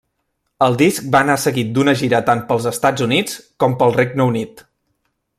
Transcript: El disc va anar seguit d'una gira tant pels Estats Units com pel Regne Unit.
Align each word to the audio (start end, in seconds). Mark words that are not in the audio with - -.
El 0.67 0.77
disc 0.77 1.09
va 1.15 1.19
anar 1.25 1.35
seguit 1.43 1.69
d'una 1.75 1.93
gira 2.01 2.21
tant 2.29 2.41
pels 2.47 2.65
Estats 2.71 3.05
Units 3.07 3.35
com 3.65 3.77
pel 3.83 3.93
Regne 3.99 4.27
Unit. 4.33 4.65